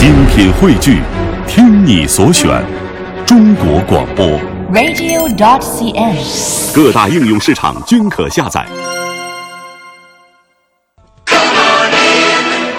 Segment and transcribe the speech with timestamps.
[0.00, 1.02] 精品汇聚，
[1.46, 2.48] 听你所选，
[3.26, 4.26] 中国广播。
[4.72, 6.74] radio.dot.cn，。
[6.74, 8.64] 各大应用市场均可下载。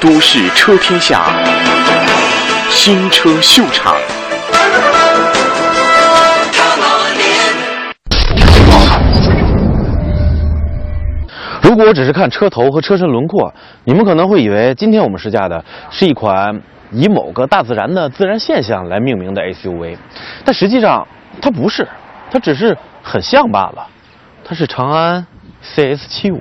[0.00, 1.22] 都市车天下，
[2.68, 3.94] 新车秀场。
[11.62, 13.54] 如果只是看车头和车身轮廓，
[13.84, 16.60] 你们可能会以为今天我们试驾的是一款
[16.94, 19.96] 以某个大自然的自然现象来命名的 SUV
[20.44, 21.06] 但实际上
[21.42, 21.86] 它不是，
[22.30, 23.86] 它只是很像罢了，
[24.44, 25.26] 它是长安
[25.62, 26.38] CS75。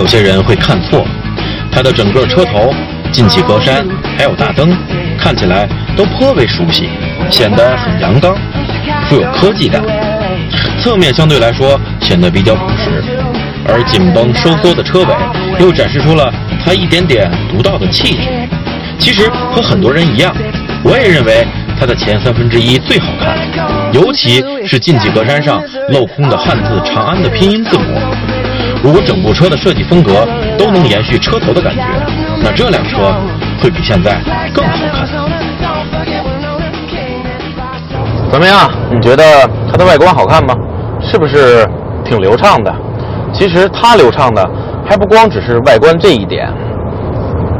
[0.00, 1.06] 有些人会看错，
[1.70, 2.72] 它的整个车头、
[3.12, 3.86] 进气格栅
[4.16, 4.74] 还有大灯，
[5.18, 6.88] 看起来都颇为熟悉，
[7.30, 8.34] 显得很阳刚，
[9.10, 9.82] 富有科技感。
[10.82, 13.04] 侧面相对来说显得比较朴实，
[13.68, 15.14] 而紧绷收缩的车尾
[15.58, 16.32] 又展示出了
[16.64, 18.20] 它一点点独到的气质。
[18.98, 20.34] 其实和很多人一样，
[20.82, 21.46] 我也认为
[21.78, 23.36] 它的前三分之一最好看，
[23.92, 27.84] 尤其是进气格栅上镂空的汉字“长安”的拼音字母。
[28.82, 30.26] 如果整部车的设计风格
[30.58, 31.82] 都能延续车头的感觉，
[32.42, 33.12] 那这辆车
[33.62, 34.20] 会比现在
[34.54, 35.06] 更好看。
[38.30, 38.70] 怎么样？
[38.90, 39.22] 你觉得
[39.70, 40.54] 它的外观好看吗？
[41.02, 41.66] 是不是
[42.04, 42.74] 挺流畅的？
[43.32, 44.48] 其实它流畅的
[44.88, 46.48] 还不光只是外观这一点，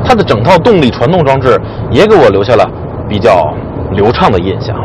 [0.05, 2.65] 它的整套动力传动装置也给我留下了
[3.09, 3.53] 比较
[3.93, 4.77] 流畅的印象。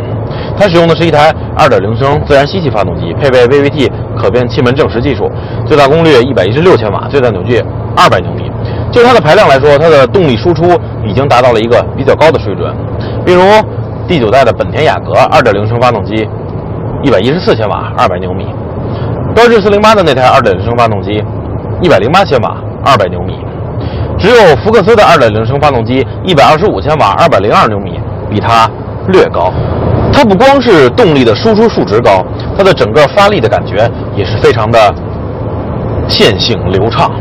[0.57, 5.29] 它使用的是一台2.0升自然吸气发动机，配备 VVT 可变气门正时技术，
[5.65, 7.61] 最大功率116千瓦，最大扭矩
[7.95, 8.51] 200牛米。
[8.91, 10.63] 就它的排量来说，它的动力输出
[11.05, 12.73] 已经达到了一个比较高的水准。
[13.25, 13.41] 比如
[14.07, 16.27] 第九代的本田雅阁2.0升发动机
[17.03, 18.45] ，114千瓦，200牛米；
[19.35, 21.21] 标致408的那台2.0升发动机
[21.81, 23.39] ，108千瓦，200牛米。
[24.17, 27.99] 只有福克斯的2.0升发动机125千瓦，202牛米，
[28.29, 28.69] 比它
[29.09, 29.51] 略高。
[30.15, 32.25] 它不光是动力的输出数值高，
[32.57, 34.79] 它的整个发力的感觉也是非常的
[36.07, 37.11] 线性流畅。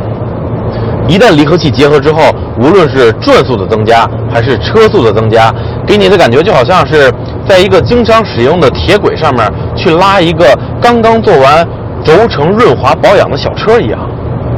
[1.09, 2.22] 一旦离合器结合之后，
[2.60, 5.53] 无论是转速的增加还是车速的增加，
[5.84, 7.12] 给你的感觉就好像是
[7.49, 9.44] 在一个经常使用的铁轨上面
[9.75, 11.66] 去拉一个刚刚做完
[12.05, 14.09] 轴承润滑保养的小车一样，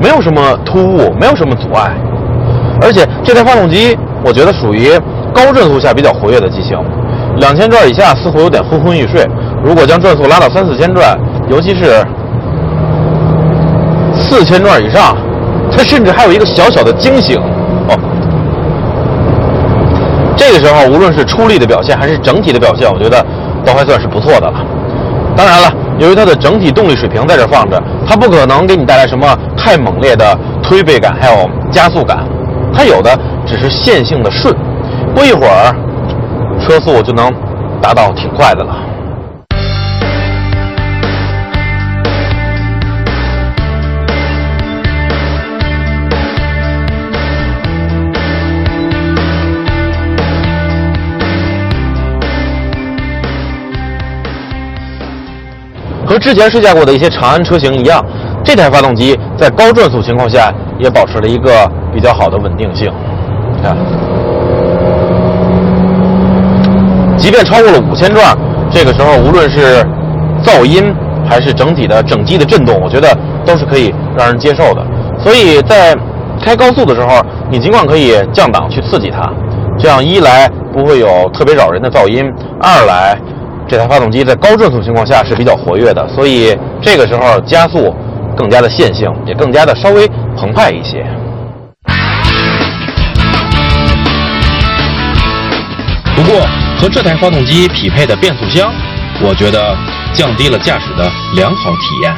[0.00, 1.91] 没有什么突兀，没有什么阻碍。
[2.82, 4.91] 而且这台发动机，我觉得属于
[5.32, 6.78] 高转速下比较活跃的机型，
[7.38, 9.26] 两千转以下似乎有点昏昏欲睡。
[9.64, 12.04] 如果将转速拉到三四千转，尤其是
[14.14, 15.16] 四千转以上，
[15.70, 17.36] 它甚至还有一个小小的惊醒
[17.88, 17.98] 哦。
[20.36, 23.24] 这个时候，无论是出力的表现还是整体的表现，我觉得
[23.64, 24.64] 都还算是不错的了。
[25.36, 29.26] 当然了，由于它的整体动力水平在这放着，它不可能给你带来什么
[29.56, 32.26] 太猛烈的推背感，还有加速感。
[32.72, 34.54] 它有的只是线性的顺，
[35.14, 35.74] 不一会儿，
[36.66, 37.32] 车速就能
[37.81, 38.77] 达到挺快的了。
[56.04, 58.04] 和之前试驾过的一些长安车型一样，
[58.43, 62.93] 这台发动机在高转速情况下也保持了一个比较好的稳定性。
[63.62, 63.77] 看，
[67.26, 68.38] 即便超过了五千转，
[68.70, 69.84] 这个时候无论是
[70.44, 70.94] 噪音
[71.28, 73.12] 还是整体的整机的震动，我觉得
[73.44, 74.87] 都是可以让人接受的。
[75.19, 75.92] 所以在
[76.41, 77.20] 开高速的时候，
[77.50, 79.28] 你尽管可以降档去刺激它，
[79.76, 82.25] 这样一来不会有特别扰人的噪音，
[82.60, 83.19] 二来
[83.66, 87.92] 这台发动机在高转速情况下是比较活跃的，所以这个时候加速
[88.36, 91.04] 更加的线性，也更加的稍微澎湃一些。
[96.15, 96.41] 不过
[96.78, 98.70] 和这台发动机匹配的变速箱，
[99.22, 99.74] 我觉得
[100.12, 102.14] 降低了驾驶的良好体验。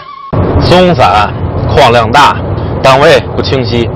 [0.61, 1.33] 松散、
[1.69, 2.37] 框量大、
[2.83, 3.89] 档位不清晰。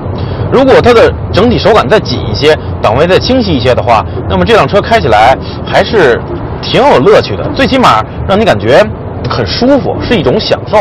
[0.51, 6.19] 如果它的整体手感再紧一些，档位再清晰一些的话，那么这辆车开起来还是
[6.61, 8.81] 挺有乐趣的，最起码让你感觉
[9.29, 10.77] 很舒服，是一种享受。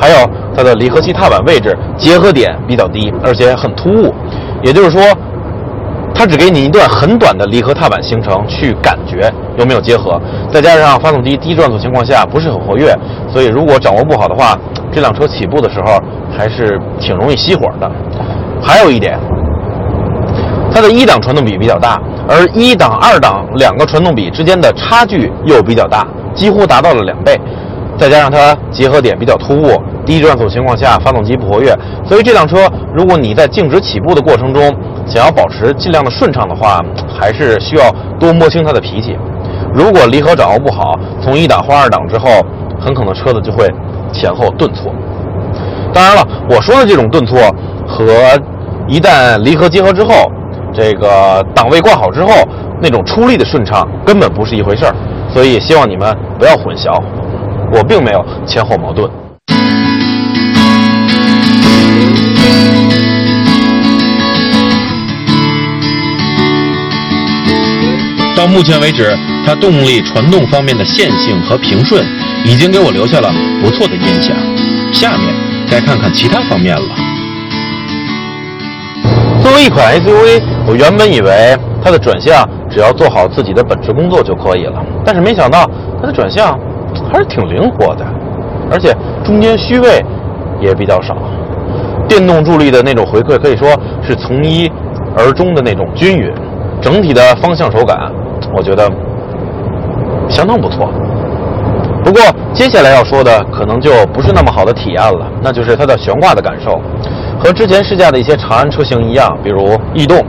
[0.00, 4.14] 还有它的离合器踏板位置结合点比较低，而且很突兀，
[4.62, 5.02] 也就是说，
[6.18, 10.20] 它只给你一段很短的离合踏板行程去感觉有没有结合，
[10.52, 12.92] 再加上发动机低转速情况下不是很活跃，
[13.32, 14.58] 所以如果掌握不好的话，
[14.90, 15.96] 这辆车起步的时候
[16.36, 17.88] 还是挺容易熄火的。
[18.60, 19.16] 还有一点，
[20.74, 26.04] 它的一档传动比比较大，而一档、二档两个传动比之间的差距又比较大，
[26.34, 27.40] 几乎达到了两倍。
[27.98, 34.74] 再加上它结合点比较突兀，低转速情况下发动机不活跃，所以这辆车如果你在静止起步的过程中
[35.06, 36.80] 想要保持尽量的顺畅的话，
[37.18, 39.16] 还是需要多摸清它的脾气。
[39.74, 42.26] 如果离合掌握不好，从一档换二档之后，
[42.80, 43.68] 很可能车子就会
[44.12, 44.92] 前后顿挫。
[45.92, 47.38] 当然了，我说的这种顿挫
[47.86, 48.06] 和
[48.86, 50.30] 一旦离合结合之后，
[50.72, 52.28] 这个档位挂好之后
[52.80, 54.94] 那种出力的顺畅根本不是一回事儿，
[55.28, 56.98] 所以希望你们不要混淆。
[57.70, 59.08] 我并没有前后矛盾。
[68.36, 72.06] 到目前为止，它动力传动方面的线性和平顺
[72.44, 74.36] 已经给我留下了不错的印象。
[74.92, 75.34] 下面
[75.68, 76.88] 该看看其他方面了。
[79.42, 85.68] 作为一款 SUV，我原本以为它的转向只要做好自己的本职工作就可以了，但是没想到
[86.00, 86.56] 它的转向
[87.10, 88.04] 还是挺灵活的，
[88.70, 90.04] 而且中间虚位
[90.60, 91.16] 也比较少。
[92.08, 93.68] 电动助力的那种回馈可以说
[94.02, 94.70] 是从一
[95.16, 96.32] 而终的那种均匀，
[96.80, 98.10] 整体的方向手感，
[98.56, 98.90] 我觉得
[100.28, 100.90] 相当不错。
[102.02, 102.22] 不过
[102.54, 106.80] 接下来要说的可能就不是那么好的体验了，那就是它的悬挂的感受。
[107.38, 110.24] 和之前试驾的一些长安车型一样，比如逸动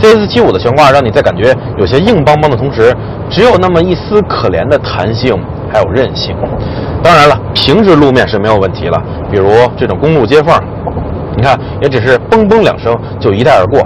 [0.00, 2.94] ，CS75 的悬挂让你在感觉有些硬邦邦的同时，
[3.28, 5.36] 只有那么一丝可怜的弹性
[5.72, 6.34] 还有韧性。
[7.02, 10.54] 当然了，平直路面是没有问题了，比如这种公路接缝，
[11.36, 13.80] 你看也只是嘣嘣两声就一带而过。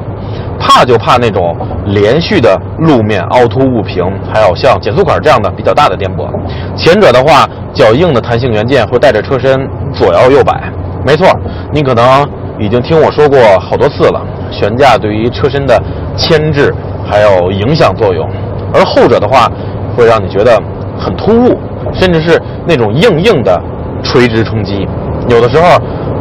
[0.62, 1.56] 怕就怕那种
[1.87, 6.29] 连续的路面凹凸不平，还有像减速杆这样的比较大的颠簸。
[6.77, 10.71] 前者的话，较硬的弹性元件会带着车身左摇右摆。
[11.03, 11.27] 没错，
[11.73, 12.29] 你可能
[12.59, 15.82] 已经听我说过好多次了，悬架对于车身的
[16.15, 16.71] 牵制
[17.11, 18.29] 还有影响作用。
[18.75, 19.50] 而后者的话，
[19.97, 20.62] 会让你觉得
[21.00, 21.58] 很突兀，
[21.94, 23.61] 甚至是那种硬硬的
[24.02, 24.87] 垂直冲击，
[25.29, 25.67] 有的时候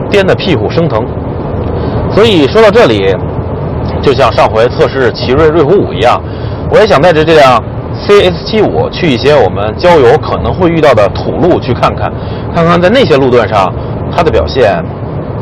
[0.09, 1.05] 颠得屁股生疼。
[2.11, 3.15] 所以说到这里。
[4.01, 6.21] 就像上回测试奇瑞瑞虎五一样，
[6.71, 7.61] 我也想带着这辆
[8.07, 12.09] CS75 去一些我们郊游可能会遇到的土路去看看，
[12.55, 13.73] 看看在那些路段上
[14.15, 14.81] 它的表现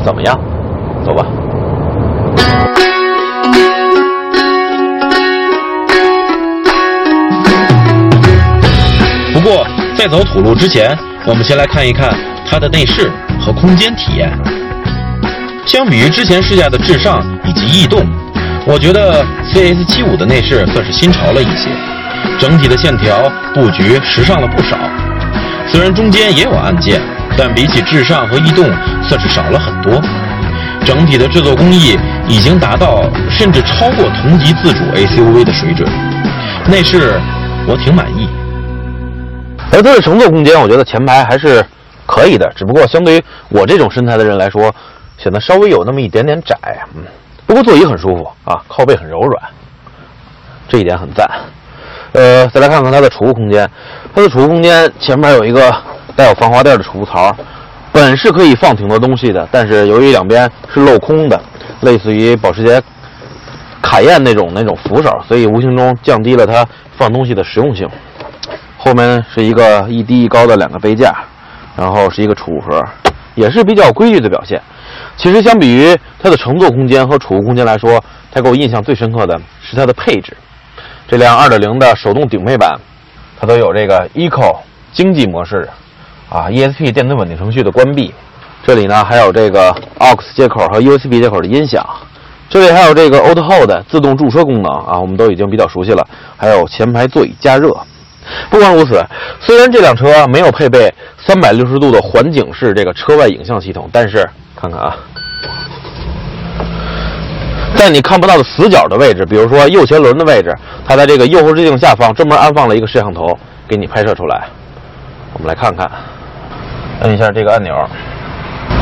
[0.04, 0.36] 怎么样。
[1.04, 1.24] 走吧。
[9.48, 9.66] 过
[9.96, 12.14] 在走土路之前，我们先来看一看
[12.46, 13.10] 它的内饰
[13.40, 14.30] 和空间体验。
[15.66, 18.06] 相比于之前试驾的智尚以及逸动。
[18.66, 21.70] 我觉得 CS75 的内饰算是新潮了一些，
[22.38, 24.76] 整体的线条布局时尚了不少。
[25.66, 27.00] 虽然中间也有按键，
[27.34, 28.66] 但比起智尚和逸动
[29.02, 29.98] 算是少了很多。
[30.84, 31.96] 整体的制作工艺
[32.28, 35.88] 已经达到甚至超过同级自主 SUV 的水准。
[36.68, 37.18] 内饰
[37.66, 38.28] 我挺满意，
[39.72, 41.64] 而它的乘坐空间，我觉得前排还是
[42.06, 44.74] 可以的，只不过相对于我这种身材的人来说，
[45.16, 46.56] 显得稍微有那么一点点窄。
[46.94, 47.02] 嗯。
[47.46, 49.42] 不过座椅很舒服啊，靠背很柔软，
[50.68, 51.26] 这一点很赞。
[52.12, 53.66] 呃，再来看看它的储物空间，
[54.14, 55.74] 它的储物空间前面有一个
[56.14, 57.34] 带有防滑垫的储物槽，
[57.90, 61.40] 本是可以放挺多东西的，但是由于两边是镂空的，
[61.80, 62.82] 类似于保时捷
[63.80, 66.66] 卡宴那种那种扶手，所以无形中降低了它
[66.98, 67.88] 放东西的实用性。
[68.78, 71.12] 后面是一个一低一高的两个杯架，
[71.76, 72.82] 然后是一个储物盒，
[73.34, 74.62] 也是比较规矩的表现。
[75.16, 80.36] 其实，相比于它的乘坐空间和储物空间来说，它给我印象最深刻的是它的配置。
[81.08, 82.78] 这辆2.0的手动顶配版，
[83.40, 84.58] 它都有这个 Eco
[84.92, 85.68] 经济模式，
[86.30, 88.14] 啊，ESP 电子稳定程序的关闭。
[88.64, 91.84] 这里呢还有这个 AUX 接口和 USB 接口的音响。
[92.48, 96.06] 这里还有这个 Auto Hold 自动驻车功能啊，我们都已经比较熟悉了。
[96.36, 97.76] 还有前排座椅加热。
[98.50, 99.02] 不光如此，
[99.40, 100.92] 虽然这辆车没有配备
[101.26, 104.96] 360度的环景式这个车外影像系统，但是看看啊。
[107.76, 110.52] 在你看不到的死角的位置，比如说右前轮的位置，
[110.86, 114.48] 它在这个右后视镜下方专门安放了一个摄像头，给你拍摄出来。
[115.34, 115.88] 我们来看看，
[117.02, 117.74] 摁一下这个按钮，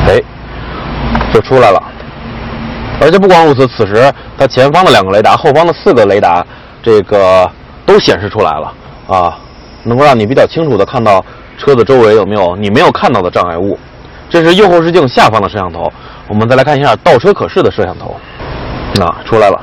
[0.07, 0.19] 哎，
[1.33, 1.83] 就出来了。
[2.99, 6.43] 而且不光如此，此时它前方的两个雷达，后方的四个雷达，
[6.81, 7.47] 这个
[7.85, 8.73] 都显示出来了
[9.07, 9.37] 啊，
[9.83, 11.23] 能够让你比较清楚的看到
[11.57, 13.77] 车子周围有没有你没有看到的障碍物。
[14.29, 15.91] 这是右后视镜下方的摄像头。
[16.27, 18.15] 我们再来看一下倒车可视的摄像头。
[18.95, 19.61] 那出来了，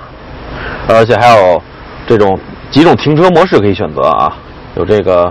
[0.88, 1.60] 而且还有
[2.06, 2.38] 这种
[2.70, 4.32] 几种停车模式可以选择啊，
[4.76, 5.30] 有这个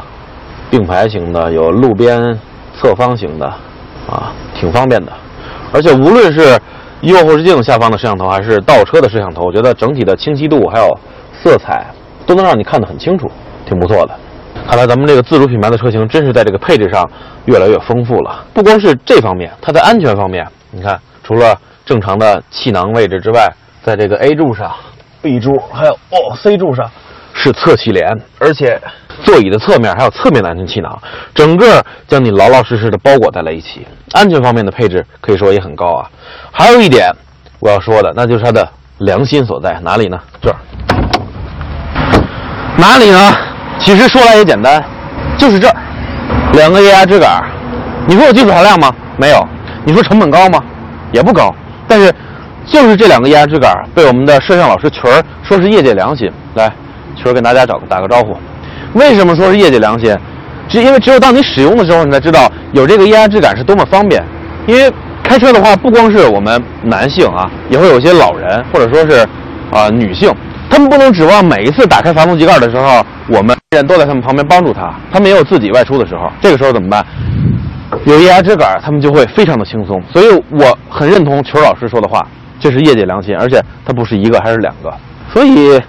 [0.69, 2.37] 并排型的，有路边
[2.79, 3.47] 侧方型的，
[4.07, 5.11] 啊，挺方便的。
[5.71, 6.59] 而且无论是
[7.01, 10.87] 右后视镜下方的摄像头还是倒车的摄像头，我觉得整体的清晰度还有
[11.41, 11.85] 色彩
[12.25, 13.31] 都能让你看得很清楚，
[13.65, 14.15] 挺不错的。
[14.67, 17.09] 看来咱们这个自主品牌的车型真是在这个配置上
[17.45, 18.45] 越来越丰富了。
[18.53, 23.51] 不光是这方面，它在安全方面，你看，除了正常的气囊位置之外，
[23.83, 24.71] 在这个 A 柱上、
[25.21, 26.89] B 柱还有哦 C 柱上
[27.33, 28.07] 是侧气帘，
[28.39, 28.79] 而且
[29.25, 30.97] 座椅的侧面还有侧面的安全气囊，
[31.35, 33.85] 整个将你老老实实的包裹在了一起。
[34.13, 36.09] 安全方面的配置可以说也很高啊。
[36.51, 37.09] 还有一点
[37.59, 38.65] 我要说的，那就是它的
[38.99, 40.17] 良心所在，哪里呢？
[40.41, 40.55] 这儿。
[42.77, 43.19] 哪里呢？
[43.83, 44.81] 其实说来也简单，
[45.37, 45.69] 就是这，
[46.53, 47.43] 两个液压支杆。
[48.07, 48.89] 你说有技术含量吗？
[49.17, 49.45] 没有。
[49.83, 50.59] 你说成本高吗？
[51.11, 51.53] 也不高。
[51.85, 52.13] 但是，
[52.65, 56.31] 就是这两个液压支杆被我们的摄像老师群儿说是业界良心。
[56.55, 56.71] 来，
[57.13, 58.37] 群儿跟大家找打个招呼。
[58.93, 60.17] 为什么说是业界良心？
[60.69, 64.23] 只因为只有当你使用的时候，你才知道有这个液压支杆是多么方便。
[64.65, 64.89] 因为
[65.23, 69.27] 开车的话，不光是我们男性啊，也会有些老人或者说是
[69.71, 70.31] 啊、女性，
[70.73, 77.05] 他们不能指望每一次打开发动机盖的时候，我们人都在他们旁边帮助他，他们也有自己外出的时候，这个时候怎么办？
[78.05, 80.01] 有液压支杆，他们就会非常的轻松。
[80.11, 82.27] 所以我很认同球老师说的话，
[82.59, 84.91] 这是业界良心，而且它不是一个，还是两个。
[85.31, 85.79] 所以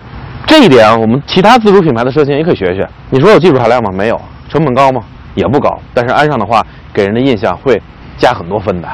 [0.46, 2.86] 这一点，我们其他自主品牌的车型也可以学学。
[3.08, 3.90] 你说有技术含量吗？
[3.90, 4.20] 没有。
[4.50, 5.00] 成本高吗？
[5.34, 5.80] 也不高。
[5.94, 6.62] 但是安上的话，
[6.92, 7.80] 给人的印象会
[8.18, 8.88] 加很多分的。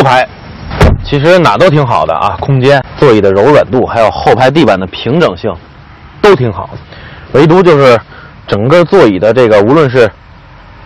[0.00, 0.26] 后排
[1.04, 5.54] 其实哪都挺好的啊，空间、座椅的柔软度，还有后排地板的平整性，
[6.22, 6.70] 都挺好。
[7.32, 8.00] 唯独就是
[8.46, 10.10] 整个座椅的这个，无论是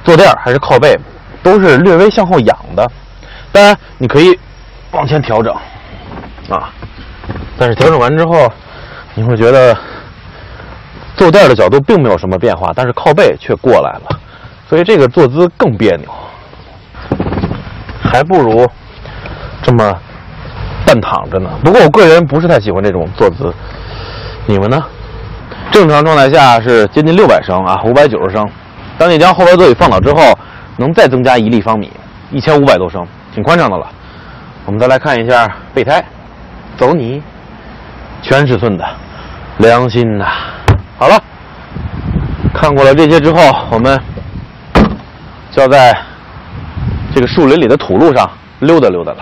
[0.03, 0.99] 坐垫还是靠背，
[1.45, 2.91] 都是略微向后仰的。
[3.53, 4.37] 当然，你可以
[4.91, 5.55] 往前调整
[6.49, 6.71] 啊，
[7.57, 8.51] 但是调整完之后，
[9.15, 9.77] 你会觉得
[11.17, 14.19] 坐垫的角度并没有什么变化，但是靠背却过来了，
[14.69, 16.11] 所以这个坐姿更别扭，
[18.03, 18.69] 还不如
[19.65, 19.93] 这么
[20.87, 21.51] 半躺着呢。
[21.65, 23.53] 不过我个人不是太喜欢这种坐姿，
[24.47, 24.81] 你们呢？
[25.73, 28.47] 正常状态下是接近六百升啊，五百九十升。
[28.99, 30.39] 当你将后排座椅放倒之后，
[30.77, 31.91] 能再增加一立方米，
[32.31, 33.05] 一千五百多升，
[33.35, 33.87] 挺宽敞的了。
[34.67, 36.05] 我们再来看一下备胎，
[36.77, 37.23] 走你，
[38.23, 38.85] 全尺寸的，
[39.59, 40.27] 良心呐。
[40.99, 41.21] 好了，
[42.55, 43.41] 看过了这些之后，
[43.71, 43.99] 我们
[45.51, 45.97] 就要在
[47.15, 48.31] 这个树林里的土路上
[48.61, 49.19] 溜达溜达了。